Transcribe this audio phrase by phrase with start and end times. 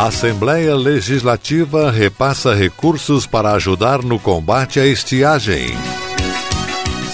[0.00, 5.66] Assembleia Legislativa repassa recursos para ajudar no combate à estiagem.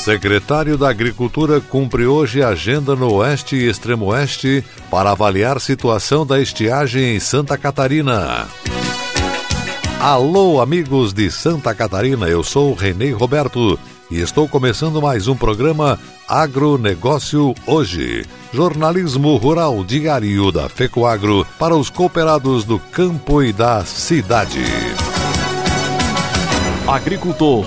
[0.04, 6.40] Secretário da Agricultura cumpre hoje agenda no Oeste e Extremo Oeste para avaliar situação da
[6.40, 8.46] estiagem em Santa Catarina.
[10.00, 13.76] Alô, amigos de Santa Catarina, eu sou Renê Roberto
[14.10, 18.24] e estou começando mais um programa Agronegócio Hoje.
[18.52, 24.62] Jornalismo rural diário da FECOAGro para os cooperados do campo e da cidade.
[26.86, 27.66] Agricultor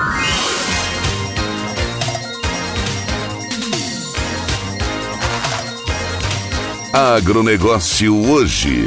[6.93, 8.85] Agronegócio hoje.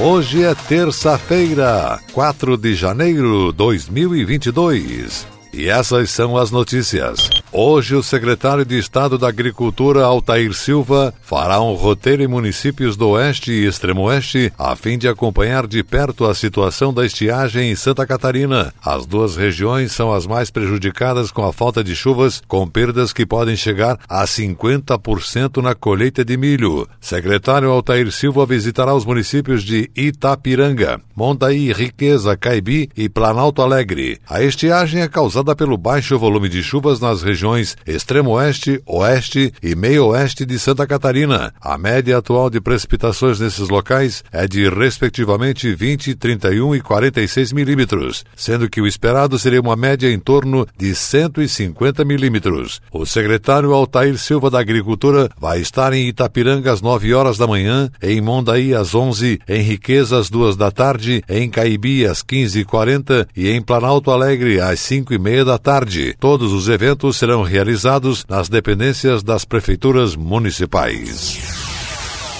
[0.00, 5.26] Hoje é terça-feira, 4 de janeiro de 2022.
[5.52, 7.30] E essas são as notícias.
[7.56, 13.10] Hoje, o secretário de Estado da Agricultura, Altair Silva, fará um roteiro em municípios do
[13.10, 17.76] Oeste e Extremo Oeste a fim de acompanhar de perto a situação da estiagem em
[17.76, 18.74] Santa Catarina.
[18.84, 23.24] As duas regiões são as mais prejudicadas com a falta de chuvas, com perdas que
[23.24, 26.88] podem chegar a 50% na colheita de milho.
[27.00, 34.18] Secretário Altair Silva visitará os municípios de Itapiranga, Mondaí, Riqueza, Caibi e Planalto Alegre.
[34.28, 37.43] A estiagem é causada pelo baixo volume de chuvas nas regiões
[37.86, 41.52] extremo oeste, oeste e meio oeste de Santa Catarina.
[41.60, 48.24] A média atual de precipitações nesses locais é de respectivamente 20, 31 e 46 milímetros,
[48.34, 52.80] sendo que o esperado seria uma média em torno de 150 milímetros.
[52.92, 57.90] O secretário Altair Silva da Agricultura vai estar em Itapiranga às 9 horas da manhã,
[58.02, 63.50] em Mondaí às 11, em Riqueza às 2 da tarde, em Caibi às 15h40 e
[63.50, 66.14] em Planalto Alegre às 5 e meia da tarde.
[66.18, 71.38] Todos os eventos serão realizados nas dependências das prefeituras municipais.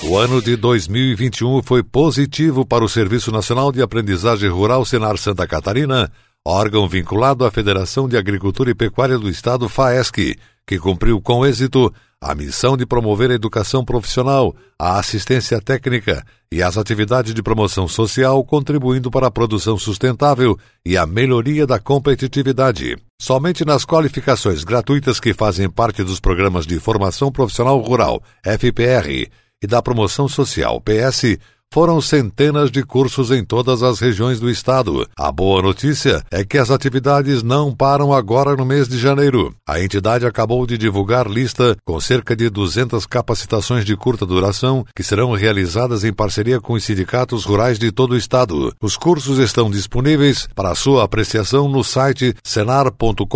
[0.03, 5.47] O ano de 2021 foi positivo para o Serviço Nacional de Aprendizagem Rural Senar Santa
[5.47, 6.11] Catarina,
[6.45, 11.93] órgão vinculado à Federação de Agricultura e Pecuária do Estado FAESC, que cumpriu com êxito
[12.25, 17.87] a missão de promover a educação profissional, a assistência técnica e as atividades de promoção
[17.87, 22.97] social, contribuindo para a produção sustentável e a melhoria da competitividade.
[23.21, 29.29] Somente nas qualificações gratuitas que fazem parte dos programas de formação profissional rural, FPR,
[29.63, 31.39] e da promoção social, PS,
[31.75, 35.09] foram centenas de cursos em todas as regiões do estado.
[35.19, 39.53] A boa notícia é que as atividades não param agora no mês de janeiro.
[39.67, 45.03] A entidade acabou de divulgar lista com cerca de 200 capacitações de curta duração que
[45.03, 48.73] serão realizadas em parceria com os sindicatos rurais de todo o estado.
[48.81, 53.27] Os cursos estão disponíveis para sua apreciação no site senar.com.br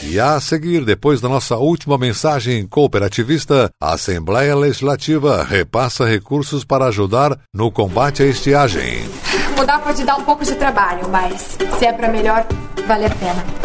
[0.07, 6.85] E a seguir, depois da nossa última mensagem cooperativista, a Assembleia Legislativa repassa recursos para
[6.85, 9.03] ajudar no combate à estiagem.
[9.57, 12.45] Mudar pode dar um pouco de trabalho, mas se é para melhor,
[12.87, 13.64] vale a pena.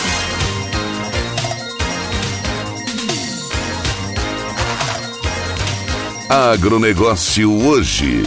[6.31, 8.23] Agronegócio hoje.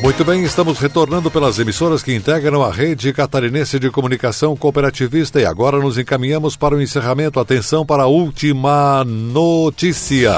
[0.00, 5.44] Muito bem, estamos retornando pelas emissoras que integram a rede catarinense de comunicação cooperativista e
[5.44, 7.38] agora nos encaminhamos para o encerramento.
[7.38, 10.32] Atenção para a última notícia.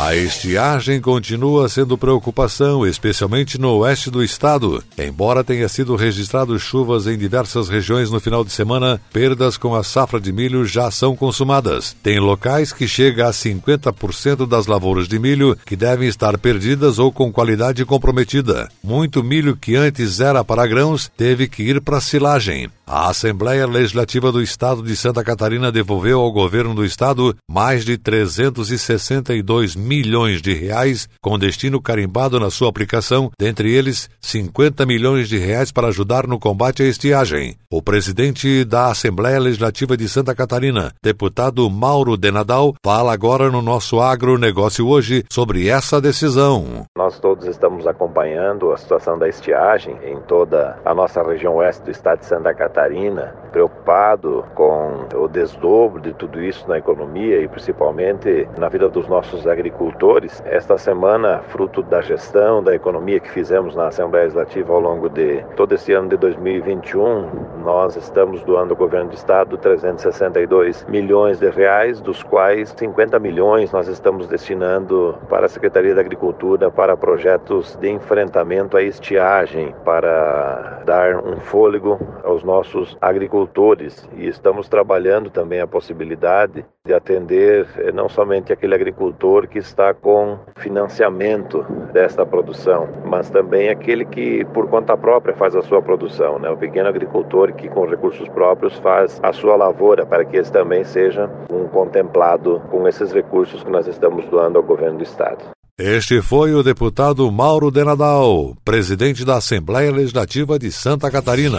[0.00, 4.82] A estiagem continua sendo preocupação, especialmente no oeste do estado.
[4.96, 9.84] Embora tenha sido registrado chuvas em diversas regiões no final de semana, perdas com a
[9.84, 11.94] safra de milho já são consumadas.
[12.02, 17.12] Tem locais que chega a 50% das lavouras de milho que devem estar perdidas ou
[17.12, 18.70] com qualidade comprometida.
[18.82, 22.70] Muito milho que antes era para grãos teve que ir para silagem.
[22.92, 27.96] A Assembleia Legislativa do Estado de Santa Catarina devolveu ao governo do estado mais de
[27.96, 35.38] 362 milhões de reais com destino carimbado na sua aplicação, dentre eles 50 milhões de
[35.38, 37.54] reais para ajudar no combate à estiagem.
[37.70, 44.00] O presidente da Assembleia Legislativa de Santa Catarina, deputado Mauro Denadal, fala agora no nosso
[44.00, 46.86] agronegócio hoje sobre essa decisão.
[46.98, 51.92] Nós todos estamos acompanhando a situação da estiagem em toda a nossa região oeste do
[51.92, 57.46] estado de Santa Catarina Catarina, preocupado com o desdobro de tudo isso na economia e
[57.46, 60.42] principalmente na vida dos nossos agricultores.
[60.46, 65.44] Esta semana, fruto da gestão da economia que fizemos na Assembleia Legislativa ao longo de
[65.56, 67.28] todo esse ano de 2021,
[67.62, 73.72] nós estamos doando ao governo do estado 362 milhões de reais, dos quais 50 milhões
[73.72, 80.82] nós estamos destinando para a Secretaria da Agricultura para projetos de enfrentamento à estiagem, para
[80.86, 82.69] dar um fôlego aos nossos
[83.00, 89.58] agricultores e estamos trabalhando também a possibilidade de atender eh, não somente aquele agricultor que
[89.58, 91.62] está com financiamento
[91.92, 96.48] desta produção, mas também aquele que por conta própria faz a sua produção, né?
[96.50, 100.84] O pequeno agricultor que com recursos próprios faz a sua lavoura para que esse também
[100.84, 105.50] seja um contemplado com esses recursos que nós estamos doando ao governo do estado.
[105.82, 111.58] Este foi o deputado Mauro de Nadal, presidente da Assembleia Legislativa de Santa Catarina.